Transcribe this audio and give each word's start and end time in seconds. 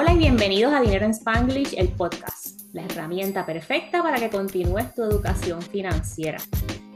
Hola 0.00 0.12
y 0.12 0.18
bienvenidos 0.18 0.72
a 0.72 0.80
Dinero 0.80 1.06
en 1.06 1.10
Spanglish, 1.10 1.74
el 1.76 1.88
podcast, 1.88 2.72
la 2.72 2.84
herramienta 2.84 3.44
perfecta 3.44 4.00
para 4.00 4.20
que 4.20 4.30
continúes 4.30 4.94
tu 4.94 5.02
educación 5.02 5.60
financiera. 5.60 6.38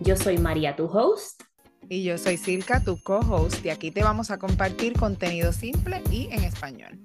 Yo 0.03 0.15
soy 0.15 0.39
María, 0.39 0.77
tu 0.77 0.85
host. 0.85 1.43
Y 1.89 2.05
yo 2.05 2.17
soy 2.17 2.37
Silka, 2.37 2.79
tu 2.79 3.03
co-host, 3.03 3.67
y 3.67 3.71
aquí 3.71 3.91
te 3.91 4.05
vamos 4.05 4.31
a 4.31 4.39
compartir 4.39 4.93
contenido 4.93 5.53
simple 5.53 6.01
y 6.13 6.29
en 6.31 6.45
español. 6.45 7.01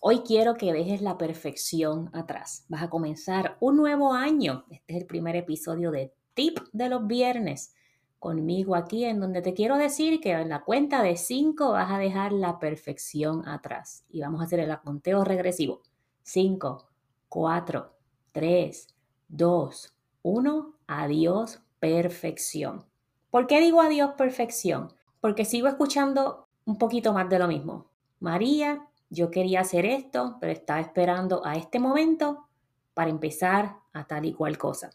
Hoy 0.00 0.22
quiero 0.26 0.56
que 0.56 0.72
dejes 0.72 1.00
la 1.00 1.16
perfección 1.16 2.10
atrás. 2.12 2.64
Vas 2.68 2.82
a 2.82 2.90
comenzar 2.90 3.56
un 3.60 3.76
nuevo 3.76 4.12
año. 4.12 4.64
Este 4.68 4.94
es 4.94 5.00
el 5.00 5.06
primer 5.06 5.36
episodio 5.36 5.92
de 5.92 6.12
Tip 6.34 6.58
de 6.72 6.88
los 6.88 7.06
Viernes 7.06 7.72
conmigo 8.20 8.76
aquí 8.76 9.04
en 9.06 9.18
donde 9.18 9.40
te 9.40 9.54
quiero 9.54 9.78
decir 9.78 10.20
que 10.20 10.32
en 10.32 10.50
la 10.50 10.62
cuenta 10.62 11.02
de 11.02 11.16
5 11.16 11.72
vas 11.72 11.90
a 11.90 11.98
dejar 11.98 12.32
la 12.32 12.60
perfección 12.60 13.48
atrás 13.48 14.04
y 14.10 14.20
vamos 14.20 14.40
a 14.40 14.44
hacer 14.44 14.60
el 14.60 14.78
conteo 14.80 15.24
regresivo. 15.24 15.80
5, 16.22 16.86
4, 17.28 17.94
3, 18.32 18.86
2, 19.28 19.94
1, 20.22 20.74
adiós 20.86 21.62
perfección. 21.80 22.84
¿Por 23.30 23.46
qué 23.46 23.60
digo 23.60 23.80
adiós 23.80 24.12
perfección? 24.18 24.92
Porque 25.20 25.46
sigo 25.46 25.66
escuchando 25.66 26.46
un 26.66 26.76
poquito 26.76 27.14
más 27.14 27.28
de 27.30 27.38
lo 27.38 27.48
mismo. 27.48 27.86
María, 28.20 28.86
yo 29.08 29.30
quería 29.30 29.60
hacer 29.60 29.86
esto, 29.86 30.36
pero 30.40 30.52
estaba 30.52 30.80
esperando 30.80 31.44
a 31.44 31.56
este 31.56 31.78
momento 31.78 32.48
para 32.92 33.10
empezar 33.10 33.78
a 33.94 34.06
tal 34.06 34.26
y 34.26 34.34
cual 34.34 34.58
cosa. 34.58 34.90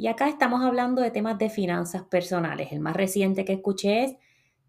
Y 0.00 0.06
acá 0.06 0.30
estamos 0.30 0.62
hablando 0.62 1.02
de 1.02 1.10
temas 1.10 1.36
de 1.36 1.50
finanzas 1.50 2.04
personales. 2.04 2.72
El 2.72 2.80
más 2.80 2.96
reciente 2.96 3.44
que 3.44 3.52
escuché 3.52 4.04
es, 4.04 4.16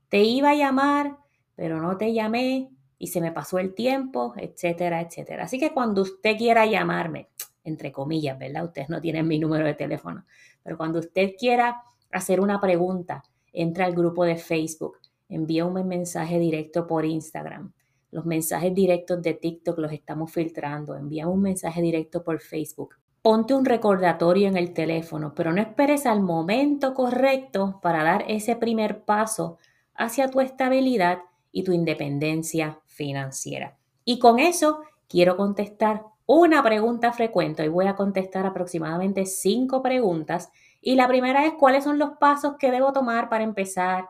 te 0.09 0.23
iba 0.23 0.49
a 0.49 0.55
llamar, 0.55 1.19
pero 1.55 1.81
no 1.81 1.95
te 1.95 2.11
llamé 2.11 2.69
y 2.97 3.07
se 3.07 3.21
me 3.21 3.31
pasó 3.31 3.57
el 3.57 3.73
tiempo, 3.73 4.33
etcétera, 4.35 4.99
etcétera. 4.99 5.45
Así 5.45 5.57
que 5.57 5.71
cuando 5.71 6.01
usted 6.01 6.35
quiera 6.37 6.65
llamarme, 6.65 7.29
entre 7.63 7.93
comillas, 7.93 8.37
¿verdad? 8.37 8.65
Ustedes 8.65 8.89
no 8.89 8.99
tienen 8.99 9.25
mi 9.25 9.39
número 9.39 9.65
de 9.65 9.73
teléfono, 9.73 10.25
pero 10.63 10.75
cuando 10.75 10.99
usted 10.99 11.31
quiera 11.39 11.81
hacer 12.11 12.41
una 12.41 12.59
pregunta, 12.59 13.23
entra 13.53 13.85
al 13.85 13.95
grupo 13.95 14.25
de 14.25 14.35
Facebook, 14.35 14.97
envía 15.29 15.63
un 15.63 15.87
mensaje 15.87 16.39
directo 16.39 16.85
por 16.85 17.05
Instagram. 17.05 17.71
Los 18.11 18.25
mensajes 18.25 18.75
directos 18.75 19.21
de 19.21 19.35
TikTok 19.35 19.79
los 19.79 19.93
estamos 19.93 20.29
filtrando. 20.29 20.97
Envía 20.97 21.29
un 21.29 21.41
mensaje 21.41 21.81
directo 21.81 22.21
por 22.21 22.41
Facebook. 22.41 22.95
Ponte 23.21 23.53
un 23.53 23.65
recordatorio 23.65 24.47
en 24.47 24.57
el 24.57 24.73
teléfono, 24.73 25.33
pero 25.35 25.53
no 25.53 25.61
esperes 25.61 26.07
al 26.07 26.21
momento 26.21 26.95
correcto 26.95 27.79
para 27.79 28.03
dar 28.03 28.25
ese 28.27 28.55
primer 28.55 29.03
paso 29.03 29.59
hacia 29.93 30.31
tu 30.31 30.41
estabilidad 30.41 31.19
y 31.51 31.63
tu 31.63 31.71
independencia 31.71 32.79
financiera. 32.87 33.77
Y 34.05 34.17
con 34.17 34.39
eso 34.39 34.79
quiero 35.07 35.37
contestar 35.37 36.03
una 36.25 36.63
pregunta 36.63 37.11
frecuente. 37.13 37.61
Hoy 37.61 37.67
voy 37.67 37.85
a 37.85 37.95
contestar 37.95 38.47
aproximadamente 38.47 39.27
cinco 39.27 39.83
preguntas. 39.83 40.49
Y 40.81 40.95
la 40.95 41.07
primera 41.07 41.45
es 41.45 41.53
cuáles 41.53 41.83
son 41.83 41.99
los 41.99 42.17
pasos 42.17 42.55
que 42.57 42.71
debo 42.71 42.91
tomar 42.91 43.29
para 43.29 43.43
empezar 43.43 44.09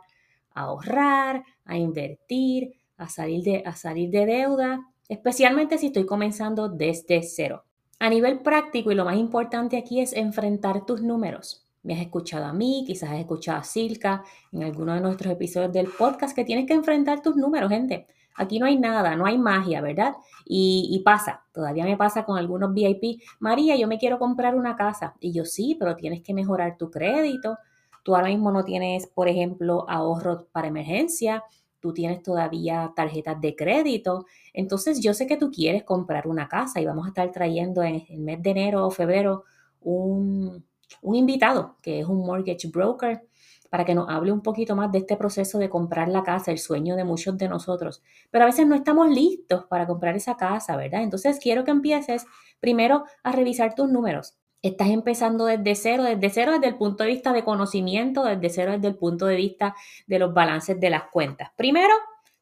a 0.53 0.61
ahorrar, 0.61 1.43
a 1.65 1.77
invertir, 1.77 2.75
a 2.95 3.09
salir 3.09 3.43
de, 3.43 3.63
a 3.65 3.75
salir 3.75 4.09
de 4.09 4.25
deuda, 4.25 4.87
especialmente 5.09 5.77
si 5.77 5.87
estoy 5.87 6.05
comenzando 6.05 6.69
desde 6.69 7.23
cero. 7.23 7.65
A 8.01 8.09
nivel 8.09 8.39
práctico 8.39 8.91
y 8.91 8.95
lo 8.95 9.05
más 9.05 9.15
importante 9.15 9.77
aquí 9.77 10.01
es 10.01 10.13
enfrentar 10.13 10.87
tus 10.87 11.03
números. 11.03 11.67
Me 11.83 11.93
has 11.93 12.01
escuchado 12.01 12.45
a 12.45 12.51
mí, 12.51 12.83
quizás 12.87 13.11
has 13.11 13.19
escuchado 13.19 13.59
a 13.59 13.63
Silka 13.63 14.23
en 14.51 14.63
alguno 14.63 14.95
de 14.95 15.01
nuestros 15.01 15.31
episodios 15.31 15.71
del 15.71 15.87
podcast 15.87 16.35
que 16.35 16.43
tienes 16.43 16.65
que 16.65 16.73
enfrentar 16.73 17.21
tus 17.21 17.35
números, 17.35 17.69
gente. 17.69 18.07
Aquí 18.33 18.57
no 18.57 18.65
hay 18.65 18.79
nada, 18.79 19.15
no 19.15 19.27
hay 19.27 19.37
magia, 19.37 19.81
¿verdad? 19.81 20.15
Y, 20.45 20.99
pasa, 21.05 21.43
todavía 21.51 21.83
me 21.83 21.95
pasa 21.95 22.25
con 22.25 22.39
algunos 22.39 22.73
VIP. 22.73 23.21
María, 23.37 23.75
yo 23.75 23.87
me 23.87 23.99
quiero 23.99 24.17
comprar 24.17 24.55
una 24.55 24.75
casa. 24.75 25.13
Y 25.19 25.31
yo 25.31 25.45
sí, 25.45 25.77
pero 25.79 25.95
tienes 25.95 26.23
que 26.23 26.33
mejorar 26.33 26.77
tu 26.79 26.89
crédito. 26.89 27.59
Tú 28.01 28.15
ahora 28.15 28.29
mismo 28.29 28.51
no 28.51 28.65
tienes, 28.65 29.05
por 29.05 29.27
ejemplo, 29.27 29.85
ahorros 29.87 30.45
para 30.51 30.69
emergencia 30.69 31.43
tú 31.81 31.93
tienes 31.93 32.23
todavía 32.23 32.93
tarjetas 32.95 33.41
de 33.41 33.55
crédito. 33.55 34.25
Entonces 34.53 35.01
yo 35.01 35.13
sé 35.13 35.27
que 35.27 35.37
tú 35.37 35.51
quieres 35.51 35.83
comprar 35.83 36.27
una 36.27 36.47
casa 36.47 36.79
y 36.79 36.85
vamos 36.85 37.05
a 37.05 37.09
estar 37.09 37.29
trayendo 37.31 37.83
en 37.83 38.05
el 38.07 38.19
mes 38.19 38.41
de 38.41 38.51
enero 38.51 38.87
o 38.87 38.91
febrero 38.91 39.43
un, 39.81 40.63
un 41.01 41.15
invitado 41.15 41.77
que 41.81 41.99
es 41.99 42.05
un 42.05 42.25
mortgage 42.25 42.69
broker 42.69 43.21
para 43.69 43.85
que 43.85 43.95
nos 43.95 44.09
hable 44.09 44.33
un 44.33 44.41
poquito 44.41 44.75
más 44.75 44.91
de 44.91 44.99
este 44.99 45.15
proceso 45.15 45.57
de 45.57 45.69
comprar 45.69 46.09
la 46.09 46.23
casa, 46.23 46.51
el 46.51 46.59
sueño 46.59 46.97
de 46.97 47.05
muchos 47.05 47.37
de 47.37 47.47
nosotros. 47.47 48.03
Pero 48.29 48.43
a 48.43 48.47
veces 48.47 48.67
no 48.67 48.75
estamos 48.75 49.09
listos 49.09 49.65
para 49.65 49.87
comprar 49.87 50.15
esa 50.15 50.35
casa, 50.35 50.75
¿verdad? 50.75 51.03
Entonces 51.03 51.39
quiero 51.41 51.63
que 51.63 51.71
empieces 51.71 52.25
primero 52.59 53.05
a 53.23 53.31
revisar 53.31 53.73
tus 53.73 53.89
números 53.89 54.40
estás 54.61 54.89
empezando 54.89 55.45
desde 55.45 55.75
cero, 55.75 56.03
desde 56.03 56.29
cero 56.29 56.53
desde 56.53 56.67
el 56.67 56.77
punto 56.77 57.03
de 57.03 57.09
vista 57.09 57.33
de 57.33 57.43
conocimiento, 57.43 58.23
desde 58.23 58.49
cero 58.49 58.71
desde 58.73 58.87
el 58.87 58.95
punto 58.95 59.25
de 59.25 59.35
vista 59.35 59.75
de 60.07 60.19
los 60.19 60.33
balances 60.33 60.79
de 60.79 60.89
las 60.89 61.03
cuentas. 61.11 61.51
Primero, 61.55 61.93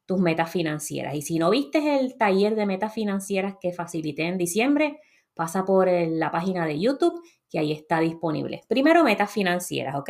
tus 0.05 0.19
metas 0.19 0.51
financieras. 0.51 1.15
Y 1.15 1.21
si 1.21 1.39
no 1.39 1.49
viste 1.49 1.99
el 1.99 2.17
taller 2.17 2.55
de 2.55 2.65
metas 2.65 2.93
financieras 2.93 3.55
que 3.61 3.73
facilité 3.73 4.23
en 4.23 4.37
diciembre, 4.37 4.99
pasa 5.33 5.65
por 5.65 5.87
la 5.87 6.31
página 6.31 6.65
de 6.65 6.79
YouTube 6.79 7.21
que 7.49 7.59
ahí 7.59 7.71
está 7.71 7.99
disponible. 7.99 8.63
Primero, 8.67 9.03
metas 9.03 9.31
financieras, 9.31 9.95
¿ok? 9.95 10.09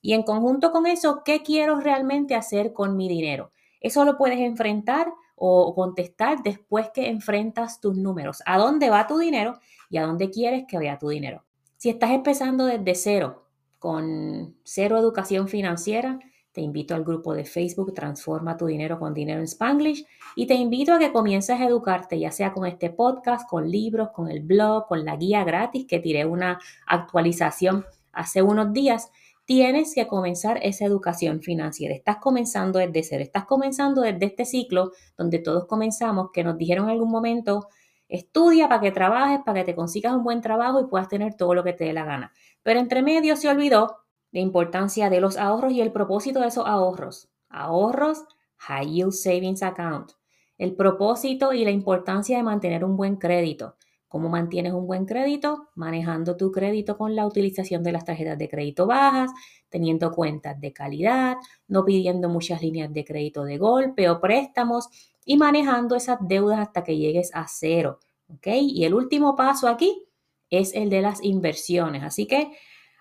Y 0.00 0.12
en 0.12 0.22
conjunto 0.22 0.72
con 0.72 0.86
eso, 0.86 1.22
¿qué 1.24 1.42
quiero 1.42 1.78
realmente 1.78 2.34
hacer 2.34 2.72
con 2.72 2.96
mi 2.96 3.08
dinero? 3.08 3.52
Eso 3.80 4.04
lo 4.04 4.16
puedes 4.16 4.38
enfrentar 4.40 5.12
o 5.36 5.74
contestar 5.74 6.42
después 6.42 6.90
que 6.92 7.08
enfrentas 7.08 7.80
tus 7.80 7.96
números. 7.96 8.42
¿A 8.46 8.58
dónde 8.58 8.90
va 8.90 9.06
tu 9.06 9.18
dinero 9.18 9.58
y 9.90 9.98
a 9.98 10.06
dónde 10.06 10.30
quieres 10.30 10.64
que 10.68 10.76
vaya 10.76 10.98
tu 10.98 11.08
dinero? 11.08 11.44
Si 11.76 11.90
estás 11.90 12.10
empezando 12.10 12.66
desde 12.66 12.94
cero, 12.94 13.46
con 13.78 14.56
cero 14.64 14.98
educación 14.98 15.48
financiera, 15.48 16.18
te 16.52 16.60
invito 16.60 16.94
al 16.94 17.04
grupo 17.04 17.34
de 17.34 17.44
Facebook 17.44 17.92
Transforma 17.92 18.56
tu 18.56 18.66
dinero 18.66 18.98
con 18.98 19.12
dinero 19.12 19.40
en 19.40 19.46
Spanglish 19.46 20.06
y 20.36 20.46
te 20.46 20.54
invito 20.54 20.94
a 20.94 20.98
que 20.98 21.12
comiences 21.12 21.60
a 21.60 21.66
educarte, 21.66 22.18
ya 22.18 22.30
sea 22.30 22.52
con 22.52 22.64
este 22.64 22.90
podcast, 22.90 23.48
con 23.48 23.68
libros, 23.68 24.10
con 24.10 24.30
el 24.30 24.40
blog, 24.40 24.86
con 24.86 25.04
la 25.04 25.16
guía 25.16 25.44
gratis 25.44 25.84
que 25.86 25.98
tiré 25.98 26.24
una 26.24 26.60
actualización 26.86 27.84
hace 28.12 28.40
unos 28.40 28.72
días 28.72 29.10
tienes 29.44 29.94
que 29.94 30.06
comenzar 30.06 30.58
esa 30.62 30.84
educación 30.86 31.42
financiera. 31.42 31.94
Estás 31.94 32.16
comenzando 32.16 32.78
desde 32.78 33.02
cero, 33.02 33.22
estás 33.22 33.44
comenzando 33.44 34.00
desde 34.00 34.24
este 34.26 34.44
ciclo 34.44 34.92
donde 35.16 35.38
todos 35.38 35.66
comenzamos, 35.66 36.30
que 36.32 36.44
nos 36.44 36.56
dijeron 36.56 36.86
en 36.86 36.92
algún 36.92 37.10
momento, 37.10 37.68
estudia 38.08 38.68
para 38.68 38.80
que 38.80 38.90
trabajes, 38.90 39.40
para 39.44 39.60
que 39.60 39.66
te 39.66 39.74
consigas 39.74 40.14
un 40.14 40.24
buen 40.24 40.40
trabajo 40.40 40.80
y 40.80 40.86
puedas 40.86 41.08
tener 41.08 41.34
todo 41.34 41.54
lo 41.54 41.64
que 41.64 41.72
te 41.72 41.84
dé 41.84 41.92
la 41.92 42.04
gana. 42.04 42.32
Pero 42.62 42.80
entre 42.80 43.02
medio 43.02 43.36
se 43.36 43.48
olvidó 43.48 43.98
la 44.32 44.40
importancia 44.40 45.10
de 45.10 45.20
los 45.20 45.36
ahorros 45.36 45.72
y 45.72 45.80
el 45.80 45.92
propósito 45.92 46.40
de 46.40 46.48
esos 46.48 46.66
ahorros. 46.66 47.28
Ahorros, 47.48 48.24
High 48.56 48.90
Yield 48.90 49.12
Savings 49.12 49.62
Account. 49.62 50.12
El 50.58 50.74
propósito 50.74 51.52
y 51.52 51.64
la 51.64 51.70
importancia 51.70 52.36
de 52.36 52.42
mantener 52.42 52.84
un 52.84 52.96
buen 52.96 53.16
crédito. 53.16 53.76
¿Cómo 54.08 54.28
mantienes 54.28 54.72
un 54.72 54.86
buen 54.86 55.06
crédito? 55.06 55.70
Manejando 55.74 56.36
tu 56.36 56.52
crédito 56.52 56.96
con 56.96 57.16
la 57.16 57.26
utilización 57.26 57.82
de 57.82 57.90
las 57.90 58.04
tarjetas 58.04 58.38
de 58.38 58.48
crédito 58.48 58.86
bajas, 58.86 59.32
teniendo 59.68 60.12
cuentas 60.12 60.60
de 60.60 60.72
calidad, 60.72 61.36
no 61.66 61.84
pidiendo 61.84 62.28
muchas 62.28 62.62
líneas 62.62 62.92
de 62.92 63.04
crédito 63.04 63.44
de 63.44 63.58
golpe 63.58 64.08
o 64.08 64.20
préstamos 64.20 64.88
y 65.24 65.36
manejando 65.36 65.96
esas 65.96 66.18
deudas 66.20 66.58
hasta 66.58 66.84
que 66.84 66.96
llegues 66.96 67.30
a 67.34 67.46
cero. 67.48 68.00
¿Ok? 68.28 68.46
Y 68.46 68.84
el 68.84 68.94
último 68.94 69.36
paso 69.36 69.68
aquí 69.68 70.06
es 70.50 70.74
el 70.74 70.90
de 70.90 71.02
las 71.02 71.22
inversiones. 71.22 72.02
Así 72.02 72.26
que 72.26 72.52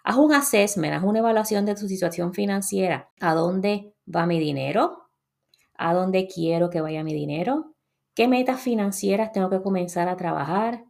haz 0.04 0.18
un 0.18 0.34
assessment, 0.34 0.94
haz 0.94 1.04
una 1.04 1.20
evaluación 1.20 1.66
de 1.66 1.76
tu 1.76 1.88
situación 1.88 2.34
financiera. 2.34 3.10
¿A 3.20 3.34
dónde 3.34 3.94
va 4.14 4.26
mi 4.26 4.40
dinero? 4.40 5.10
¿A 5.76 5.94
dónde 5.94 6.28
quiero 6.28 6.70
que 6.70 6.82
vaya 6.82 7.04
mi 7.04 7.14
dinero? 7.14 7.74
¿Qué 8.14 8.28
metas 8.28 8.62
financieras 8.62 9.32
tengo 9.32 9.50
que 9.50 9.62
comenzar 9.62 10.08
a 10.08 10.18
trabajar? 10.18 10.86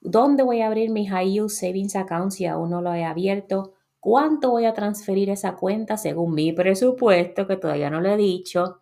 ¿Dónde 0.00 0.42
voy 0.42 0.60
a 0.60 0.66
abrir 0.66 0.90
mi 0.90 1.06
High 1.06 1.32
Yield 1.32 1.48
Savings 1.48 1.96
Account 1.96 2.32
si 2.32 2.46
aún 2.46 2.70
no 2.70 2.82
lo 2.82 2.94
he 2.94 3.04
abierto? 3.04 3.74
¿Cuánto 4.00 4.50
voy 4.50 4.64
a 4.64 4.72
transferir 4.72 5.30
esa 5.30 5.54
cuenta 5.56 5.96
según 5.96 6.34
mi 6.34 6.52
presupuesto, 6.52 7.46
que 7.46 7.56
todavía 7.56 7.88
no 7.88 8.00
lo 8.00 8.10
he 8.10 8.16
dicho? 8.16 8.81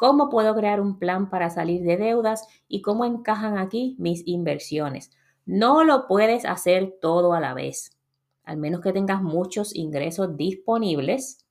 ¿Cómo 0.00 0.30
puedo 0.30 0.54
crear 0.54 0.80
un 0.80 0.98
plan 0.98 1.28
para 1.28 1.50
salir 1.50 1.82
de 1.82 1.98
deudas? 1.98 2.48
¿Y 2.66 2.80
cómo 2.80 3.04
encajan 3.04 3.58
aquí 3.58 3.96
mis 3.98 4.26
inversiones? 4.26 5.10
No 5.44 5.84
lo 5.84 6.06
puedes 6.06 6.46
hacer 6.46 6.96
todo 7.02 7.34
a 7.34 7.40
la 7.40 7.52
vez, 7.52 7.98
al 8.42 8.56
menos 8.56 8.80
que 8.80 8.94
tengas 8.94 9.20
muchos 9.20 9.76
ingresos 9.76 10.38
disponibles 10.38 11.44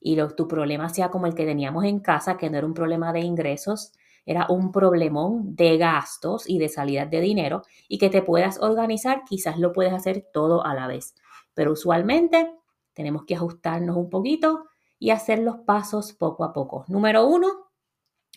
y 0.00 0.16
tu 0.36 0.46
problema 0.46 0.88
sea 0.88 1.10
como 1.10 1.26
el 1.26 1.34
que 1.34 1.44
teníamos 1.44 1.82
en 1.82 1.98
casa, 1.98 2.36
que 2.36 2.48
no 2.48 2.58
era 2.58 2.66
un 2.68 2.74
problema 2.74 3.12
de 3.12 3.22
ingresos, 3.22 3.90
era 4.24 4.46
un 4.48 4.70
problemón 4.70 5.56
de 5.56 5.76
gastos 5.76 6.48
y 6.48 6.58
de 6.58 6.68
salidas 6.68 7.10
de 7.10 7.20
dinero 7.20 7.62
y 7.88 7.98
que 7.98 8.08
te 8.08 8.22
puedas 8.22 8.62
organizar, 8.62 9.24
quizás 9.28 9.58
lo 9.58 9.72
puedes 9.72 9.92
hacer 9.92 10.28
todo 10.32 10.64
a 10.64 10.74
la 10.74 10.86
vez. 10.86 11.16
Pero 11.54 11.72
usualmente 11.72 12.54
tenemos 12.92 13.24
que 13.24 13.34
ajustarnos 13.34 13.96
un 13.96 14.08
poquito 14.08 14.66
y 15.00 15.10
hacer 15.10 15.40
los 15.40 15.56
pasos 15.66 16.12
poco 16.12 16.44
a 16.44 16.52
poco. 16.52 16.84
Número 16.86 17.26
uno, 17.26 17.69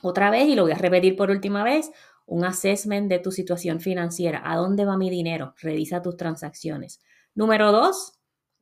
otra 0.04 0.30
vez, 0.30 0.48
y 0.48 0.56
lo 0.56 0.64
voy 0.64 0.74
a 0.74 0.78
repetir 0.78 1.16
por 1.16 1.32
última 1.32 1.64
vez, 1.64 1.92
un 2.26 2.46
assessment 2.46 3.10
de 3.10 3.20
tu 3.20 3.32
situación 3.32 3.80
financiera. 3.80 4.42
¿A 4.46 4.56
dónde 4.58 4.86
va 4.86 4.98
mi 4.98 5.10
dinero? 5.10 5.54
Revisa 5.60 6.02
tus 6.02 6.18
transacciones. 6.18 7.02
Número 7.36 7.72
dos, 7.72 8.14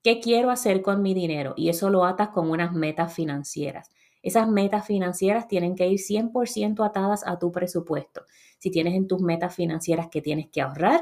¿qué 0.03 0.19
quiero 0.19 0.49
hacer 0.49 0.81
con 0.81 1.01
mi 1.01 1.13
dinero? 1.13 1.53
Y 1.57 1.69
eso 1.69 1.89
lo 1.89 2.05
atas 2.05 2.29
con 2.29 2.49
unas 2.49 2.73
metas 2.73 3.13
financieras. 3.13 3.89
Esas 4.23 4.47
metas 4.47 4.85
financieras 4.85 5.47
tienen 5.47 5.75
que 5.75 5.87
ir 5.87 5.99
100% 5.99 6.85
atadas 6.85 7.25
a 7.25 7.39
tu 7.39 7.51
presupuesto. 7.51 8.25
Si 8.59 8.69
tienes 8.69 8.93
en 8.93 9.07
tus 9.07 9.21
metas 9.21 9.55
financieras 9.55 10.09
que 10.09 10.21
tienes 10.21 10.49
que 10.49 10.61
ahorrar, 10.61 11.01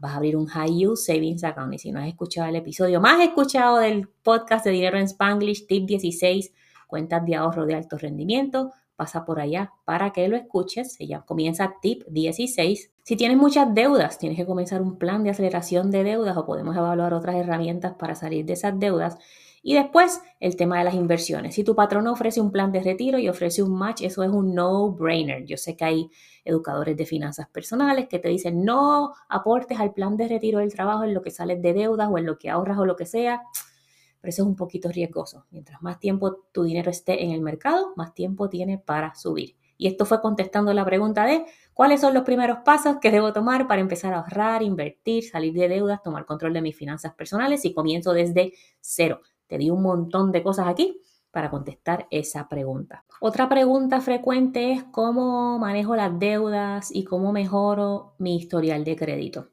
vas 0.00 0.12
a 0.12 0.16
abrir 0.16 0.36
un 0.36 0.46
High 0.46 0.74
Yield 0.74 0.96
Savings 0.96 1.44
Account. 1.44 1.74
Y 1.74 1.78
si 1.78 1.92
no 1.92 2.00
has 2.00 2.08
escuchado 2.08 2.48
el 2.48 2.56
episodio 2.56 3.00
más 3.00 3.20
escuchado 3.22 3.78
del 3.78 4.08
podcast 4.22 4.64
de 4.64 4.72
Dinero 4.72 4.98
en 4.98 5.04
Spanglish, 5.04 5.66
tip 5.66 5.86
16, 5.86 6.52
cuentas 6.86 7.24
de 7.24 7.36
ahorro 7.36 7.64
de 7.64 7.74
alto 7.74 7.96
rendimiento, 7.96 8.72
pasa 8.96 9.24
por 9.24 9.40
allá 9.40 9.72
para 9.84 10.12
que 10.12 10.28
lo 10.28 10.36
escuches. 10.36 10.96
Ya 10.98 11.22
comienza 11.22 11.74
tip 11.80 12.04
16. 12.08 12.92
Si 13.02 13.16
tienes 13.16 13.36
muchas 13.36 13.74
deudas, 13.74 14.18
tienes 14.18 14.38
que 14.38 14.46
comenzar 14.46 14.82
un 14.82 14.98
plan 14.98 15.24
de 15.24 15.30
aceleración 15.30 15.90
de 15.90 16.04
deudas 16.04 16.36
o 16.36 16.46
podemos 16.46 16.76
evaluar 16.76 17.14
otras 17.14 17.36
herramientas 17.36 17.94
para 17.94 18.14
salir 18.14 18.44
de 18.44 18.54
esas 18.54 18.78
deudas. 18.78 19.18
Y 19.66 19.72
después, 19.72 20.20
el 20.40 20.56
tema 20.56 20.78
de 20.78 20.84
las 20.84 20.94
inversiones. 20.94 21.54
Si 21.54 21.64
tu 21.64 21.74
patrón 21.74 22.06
ofrece 22.06 22.38
un 22.38 22.52
plan 22.52 22.70
de 22.70 22.82
retiro 22.82 23.18
y 23.18 23.30
ofrece 23.30 23.62
un 23.62 23.74
match, 23.74 24.02
eso 24.02 24.22
es 24.22 24.28
un 24.28 24.54
no-brainer. 24.54 25.46
Yo 25.46 25.56
sé 25.56 25.74
que 25.74 25.86
hay 25.86 26.10
educadores 26.44 26.98
de 26.98 27.06
finanzas 27.06 27.48
personales 27.48 28.06
que 28.06 28.18
te 28.18 28.28
dicen 28.28 28.62
no 28.62 29.14
aportes 29.26 29.80
al 29.80 29.94
plan 29.94 30.18
de 30.18 30.28
retiro 30.28 30.58
del 30.58 30.74
trabajo 30.74 31.04
en 31.04 31.14
lo 31.14 31.22
que 31.22 31.30
sales 31.30 31.62
de 31.62 31.72
deudas 31.72 32.10
o 32.12 32.18
en 32.18 32.26
lo 32.26 32.36
que 32.36 32.50
ahorras 32.50 32.78
o 32.78 32.84
lo 32.84 32.94
que 32.94 33.06
sea. 33.06 33.42
Pero 34.24 34.30
eso 34.30 34.42
es 34.42 34.48
un 34.48 34.56
poquito 34.56 34.88
riesgoso. 34.88 35.44
Mientras 35.50 35.82
más 35.82 36.00
tiempo 36.00 36.46
tu 36.50 36.62
dinero 36.62 36.90
esté 36.90 37.24
en 37.24 37.32
el 37.32 37.42
mercado, 37.42 37.92
más 37.94 38.14
tiempo 38.14 38.48
tiene 38.48 38.78
para 38.78 39.14
subir. 39.14 39.54
Y 39.76 39.86
esto 39.86 40.06
fue 40.06 40.22
contestando 40.22 40.72
la 40.72 40.82
pregunta 40.82 41.26
de 41.26 41.44
cuáles 41.74 42.00
son 42.00 42.14
los 42.14 42.22
primeros 42.22 42.60
pasos 42.64 42.96
que 43.02 43.10
debo 43.10 43.34
tomar 43.34 43.66
para 43.68 43.82
empezar 43.82 44.14
a 44.14 44.20
ahorrar, 44.20 44.62
invertir, 44.62 45.24
salir 45.24 45.52
de 45.52 45.68
deudas, 45.68 46.02
tomar 46.02 46.24
control 46.24 46.54
de 46.54 46.62
mis 46.62 46.74
finanzas 46.74 47.12
personales 47.12 47.66
y 47.66 47.74
comienzo 47.74 48.14
desde 48.14 48.54
cero. 48.80 49.20
Te 49.46 49.58
di 49.58 49.68
un 49.68 49.82
montón 49.82 50.32
de 50.32 50.42
cosas 50.42 50.68
aquí 50.68 51.02
para 51.30 51.50
contestar 51.50 52.06
esa 52.10 52.48
pregunta. 52.48 53.04
Otra 53.20 53.46
pregunta 53.50 54.00
frecuente 54.00 54.72
es 54.72 54.84
cómo 54.84 55.58
manejo 55.58 55.96
las 55.96 56.18
deudas 56.18 56.88
y 56.90 57.04
cómo 57.04 57.30
mejoro 57.30 58.14
mi 58.16 58.36
historial 58.36 58.84
de 58.84 58.96
crédito. 58.96 59.48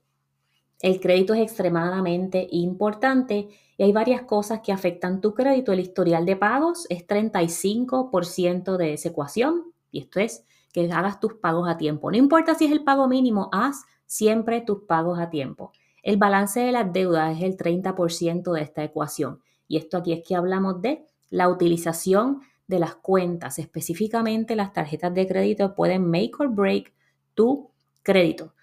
El 0.82 1.00
crédito 1.00 1.34
es 1.34 1.42
extremadamente 1.42 2.48
importante 2.52 3.50
y 3.78 3.84
hay 3.84 3.92
varias 3.92 4.24
cosas 4.24 4.62
que 4.62 4.72
afectan 4.72 5.22
tu 5.22 5.34
crédito. 5.34 5.72
El 5.72 5.80
historial 5.80 6.26
de 6.26 6.36
pagos 6.36 6.88
es 6.90 7.06
35% 7.06 8.78
de 8.78 8.94
esa 8.94 9.10
ecuación 9.10 9.74
y 9.92 10.00
esto 10.00 10.20
es 10.20 10.44
que 10.74 10.92
hagas 10.92 11.20
tus 11.20 11.36
pagos 11.36 11.70
a 11.70 11.78
tiempo. 11.78 12.10
No 12.10 12.18
importa 12.18 12.56
si 12.56 12.66
es 12.66 12.72
el 12.72 12.84
pago 12.84 13.08
mínimo, 13.08 13.50
haz 13.52 13.84
siempre 14.06 14.62
tus 14.62 14.84
pagos 14.84 15.20
a 15.20 15.30
tiempo. 15.30 15.72
El 16.02 16.18
balance 16.18 16.60
de 16.60 16.72
las 16.72 16.92
deudas 16.92 17.38
es 17.38 17.44
el 17.44 17.58
30% 17.58 18.52
de 18.52 18.62
esta 18.62 18.84
ecuación. 18.84 19.40
Y 19.68 19.78
esto 19.78 19.98
aquí 19.98 20.14
es 20.14 20.24
que 20.28 20.36
hablamos 20.36 20.82
de 20.82 21.06
la 21.30 21.48
utilización 21.48 22.42
de 22.68 22.80
las 22.80 22.96
cuentas. 22.96 23.60
Específicamente 23.60 24.56
las 24.56 24.74
tarjetas 24.74 25.14
de 25.14 25.28
crédito 25.28 25.76
pueden 25.76 26.10
make 26.10 26.32
or 26.40 26.50
break 26.50 26.94
tu 27.36 27.70
crédito. 28.02 28.54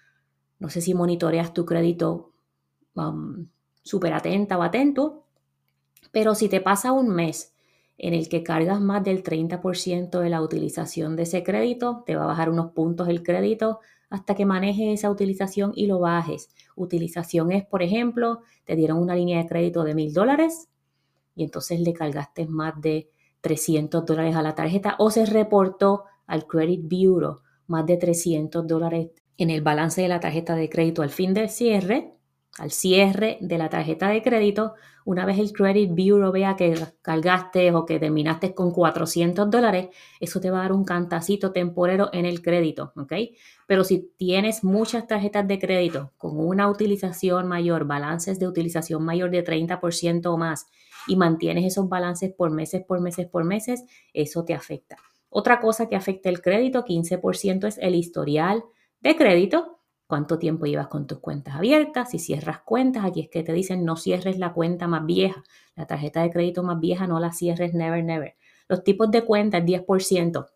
No 0.59 0.69
sé 0.69 0.81
si 0.81 0.93
monitoreas 0.93 1.53
tu 1.53 1.65
crédito 1.65 2.31
um, 2.95 3.47
súper 3.81 4.13
atenta 4.13 4.57
o 4.57 4.61
atento, 4.61 5.23
pero 6.11 6.35
si 6.35 6.49
te 6.49 6.61
pasa 6.61 6.91
un 6.91 7.09
mes 7.09 7.53
en 7.97 8.13
el 8.13 8.29
que 8.29 8.43
cargas 8.43 8.79
más 8.79 9.03
del 9.03 9.23
30% 9.23 10.19
de 10.19 10.29
la 10.29 10.41
utilización 10.41 11.15
de 11.15 11.23
ese 11.23 11.43
crédito, 11.43 12.03
te 12.05 12.15
va 12.15 12.23
a 12.23 12.27
bajar 12.27 12.49
unos 12.49 12.71
puntos 12.71 13.09
el 13.09 13.23
crédito 13.23 13.79
hasta 14.09 14.35
que 14.35 14.45
manejes 14.45 14.99
esa 14.99 15.11
utilización 15.11 15.71
y 15.75 15.85
lo 15.87 15.99
bajes. 15.99 16.49
Utilización 16.75 17.51
es, 17.51 17.65
por 17.65 17.83
ejemplo, 17.83 18.41
te 18.65 18.75
dieron 18.75 18.97
una 18.99 19.15
línea 19.15 19.41
de 19.41 19.47
crédito 19.47 19.83
de 19.83 19.95
mil 19.95 20.13
dólares, 20.13 20.69
y 21.35 21.43
entonces 21.43 21.79
le 21.79 21.93
cargaste 21.93 22.47
más 22.47 22.79
de 22.81 23.09
300 23.41 24.05
dólares 24.05 24.35
a 24.35 24.41
la 24.41 24.55
tarjeta 24.55 24.95
o 24.99 25.09
se 25.09 25.25
reportó 25.25 26.03
al 26.27 26.45
Credit 26.45 26.81
Bureau 26.83 27.39
más 27.67 27.85
de 27.85 27.97
300 27.97 28.67
dólares 28.67 29.11
en 29.39 29.49
el 29.49 29.61
balance 29.61 30.01
de 30.01 30.07
la 30.07 30.19
tarjeta 30.19 30.55
de 30.55 30.69
crédito 30.69 31.01
al 31.01 31.09
fin 31.09 31.33
del 31.33 31.49
cierre, 31.49 32.13
al 32.57 32.71
cierre 32.71 33.37
de 33.41 33.57
la 33.57 33.69
tarjeta 33.69 34.09
de 34.09 34.21
crédito, 34.21 34.73
una 35.05 35.25
vez 35.25 35.39
el 35.39 35.53
Credit 35.53 35.89
Bureau 35.89 36.31
vea 36.31 36.55
que 36.55 36.75
cargaste 37.01 37.73
o 37.73 37.85
que 37.85 37.99
terminaste 37.99 38.53
con 38.53 38.71
400 38.71 39.49
dólares, 39.49 39.87
eso 40.19 40.39
te 40.39 40.51
va 40.51 40.59
a 40.59 40.61
dar 40.63 40.73
un 40.73 40.83
cantacito 40.83 41.51
temporero 41.51 42.09
en 42.11 42.25
el 42.25 42.41
crédito, 42.41 42.91
¿ok? 42.95 43.13
Pero 43.65 43.83
si 43.83 44.11
tienes 44.17 44.63
muchas 44.63 45.07
tarjetas 45.07 45.47
de 45.47 45.57
crédito 45.57 46.11
con 46.17 46.37
una 46.37 46.69
utilización 46.69 47.47
mayor, 47.47 47.85
balances 47.85 48.39
de 48.39 48.47
utilización 48.47 49.03
mayor 49.03 49.31
de 49.31 49.43
30% 49.43 50.25
o 50.27 50.37
más, 50.37 50.67
y 51.07 51.15
mantienes 51.15 51.65
esos 51.65 51.87
balances 51.87 52.31
por 52.31 52.51
meses, 52.51 52.83
por 52.85 52.99
meses, 52.99 53.25
por 53.25 53.45
meses, 53.45 53.85
eso 54.13 54.43
te 54.43 54.53
afecta. 54.53 54.97
Otra 55.29 55.59
cosa 55.59 55.87
que 55.87 55.95
afecta 55.95 56.29
el 56.29 56.41
crédito, 56.41 56.83
15%, 56.83 57.67
es 57.67 57.77
el 57.77 57.95
historial 57.95 58.63
de 59.01 59.15
crédito. 59.15 59.79
¿Cuánto 60.07 60.39
tiempo 60.39 60.65
llevas 60.65 60.87
con 60.87 61.05
tus 61.05 61.19
cuentas 61.19 61.55
abiertas? 61.55 62.09
Si 62.09 62.17
cierras 62.17 62.61
cuentas, 62.61 63.05
aquí 63.05 63.21
es 63.21 63.29
que 63.29 63.43
te 63.43 63.53
dicen 63.53 63.85
no 63.85 63.95
cierres 63.95 64.39
la 64.39 64.53
cuenta 64.53 64.87
más 64.87 65.05
vieja. 65.05 65.43
La 65.75 65.85
tarjeta 65.85 66.23
de 66.23 66.31
crédito 66.31 66.63
más 66.63 66.79
vieja 66.79 67.05
no 67.05 67.19
la 67.19 67.31
cierres 67.31 67.75
never, 67.75 68.03
never. 68.03 68.35
Los 68.67 68.83
tipos 68.83 69.11
de 69.11 69.23
cuentas, 69.23 69.63
10%. 69.63 70.47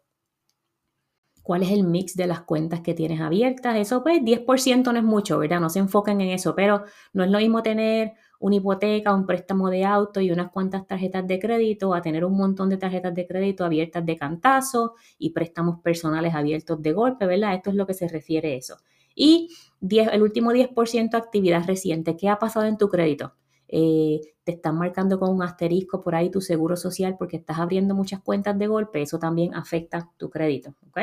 ¿Cuál 1.43 1.61
es 1.61 1.71
el 1.71 1.83
mix 1.83 2.15
de 2.15 2.25
las 2.25 2.41
cuentas 2.41 2.79
que 2.81 2.93
tienes 2.93 3.19
abiertas? 3.19 3.75
Eso 3.75 4.01
pues 4.01 4.21
10% 4.21 4.91
no 4.91 4.97
es 4.97 5.03
mucho, 5.03 5.37
¿verdad? 5.37 5.59
No 5.59 5.69
se 5.69 5.79
enfoquen 5.79 6.21
en 6.21 6.29
eso, 6.29 6.55
pero 6.55 6.85
no 7.11 7.23
es 7.23 7.29
lo 7.29 7.37
mismo 7.37 7.61
tener 7.61 8.13
una 8.43 8.57
hipoteca, 8.57 9.15
un 9.15 9.25
préstamo 9.25 9.69
de 9.69 9.85
auto 9.85 10.19
y 10.19 10.29
unas 10.29 10.51
cuantas 10.51 10.85
tarjetas 10.85 11.25
de 11.25 11.39
crédito, 11.39 11.93
a 11.93 12.01
tener 12.01 12.25
un 12.25 12.35
montón 12.35 12.69
de 12.69 12.75
tarjetas 12.75 13.15
de 13.15 13.25
crédito 13.25 13.63
abiertas 13.63 14.05
de 14.05 14.17
cantazo 14.17 14.95
y 15.17 15.29
préstamos 15.29 15.79
personales 15.79 16.35
abiertos 16.35 16.81
de 16.81 16.91
golpe, 16.91 17.25
¿verdad? 17.25 17.53
Esto 17.53 17.69
es 17.69 17.77
lo 17.77 17.87
que 17.87 17.93
se 17.93 18.09
refiere 18.09 18.51
a 18.51 18.57
eso. 18.57 18.75
Y 19.15 19.47
el 19.81 20.21
último 20.21 20.51
10% 20.51 21.15
actividad 21.15 21.65
reciente. 21.65 22.17
¿Qué 22.17 22.27
ha 22.27 22.37
pasado 22.37 22.65
en 22.65 22.77
tu 22.77 22.89
crédito? 22.89 23.33
Eh, 23.69 24.19
te 24.43 24.51
están 24.51 24.77
marcando 24.77 25.17
con 25.17 25.33
un 25.33 25.41
asterisco 25.41 26.01
por 26.01 26.13
ahí 26.13 26.29
tu 26.29 26.41
seguro 26.41 26.75
social 26.75 27.15
porque 27.17 27.37
estás 27.37 27.59
abriendo 27.59 27.95
muchas 27.95 28.19
cuentas 28.19 28.59
de 28.59 28.67
golpe, 28.67 29.01
eso 29.01 29.19
también 29.19 29.55
afecta 29.55 30.11
tu 30.17 30.29
crédito. 30.29 30.75
¿ok? 30.89 30.99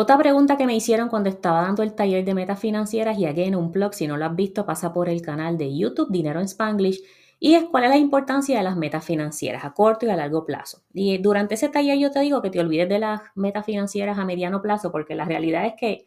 Otra 0.00 0.16
pregunta 0.16 0.56
que 0.56 0.64
me 0.64 0.76
hicieron 0.76 1.08
cuando 1.08 1.28
estaba 1.28 1.62
dando 1.62 1.82
el 1.82 1.92
taller 1.92 2.24
de 2.24 2.32
metas 2.32 2.60
financieras, 2.60 3.18
y 3.18 3.26
again, 3.26 3.56
un 3.56 3.72
blog, 3.72 3.94
si 3.94 4.06
no 4.06 4.16
lo 4.16 4.26
has 4.26 4.36
visto, 4.36 4.64
pasa 4.64 4.92
por 4.92 5.08
el 5.08 5.22
canal 5.22 5.58
de 5.58 5.76
YouTube 5.76 6.12
Dinero 6.12 6.38
en 6.38 6.46
Spanglish, 6.46 7.02
y 7.40 7.54
es 7.54 7.64
cuál 7.64 7.82
es 7.82 7.90
la 7.90 7.96
importancia 7.96 8.58
de 8.58 8.62
las 8.62 8.76
metas 8.76 9.04
financieras 9.04 9.64
a 9.64 9.72
corto 9.72 10.06
y 10.06 10.10
a 10.10 10.14
largo 10.14 10.46
plazo. 10.46 10.82
Y 10.94 11.18
durante 11.18 11.54
ese 11.54 11.68
taller 11.68 11.98
yo 11.98 12.12
te 12.12 12.20
digo 12.20 12.40
que 12.40 12.50
te 12.50 12.60
olvides 12.60 12.88
de 12.88 13.00
las 13.00 13.22
metas 13.34 13.66
financieras 13.66 14.16
a 14.20 14.24
mediano 14.24 14.62
plazo, 14.62 14.92
porque 14.92 15.16
la 15.16 15.24
realidad 15.24 15.66
es 15.66 15.74
que 15.74 16.06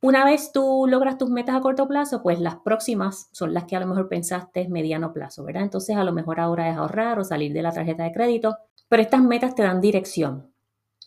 una 0.00 0.24
vez 0.24 0.50
tú 0.52 0.86
logras 0.88 1.18
tus 1.18 1.28
metas 1.28 1.54
a 1.54 1.60
corto 1.60 1.86
plazo, 1.86 2.22
pues 2.22 2.40
las 2.40 2.56
próximas 2.56 3.28
son 3.30 3.52
las 3.52 3.64
que 3.64 3.76
a 3.76 3.80
lo 3.80 3.88
mejor 3.88 4.08
pensaste 4.08 4.70
mediano 4.70 5.12
plazo, 5.12 5.44
¿verdad? 5.44 5.64
Entonces 5.64 5.98
a 5.98 6.04
lo 6.04 6.14
mejor 6.14 6.40
ahora 6.40 6.70
es 6.70 6.78
ahorrar 6.78 7.18
o 7.18 7.24
salir 7.24 7.52
de 7.52 7.60
la 7.60 7.72
tarjeta 7.72 8.04
de 8.04 8.12
crédito, 8.12 8.56
pero 8.88 9.02
estas 9.02 9.20
metas 9.20 9.54
te 9.54 9.64
dan 9.64 9.82
dirección 9.82 10.50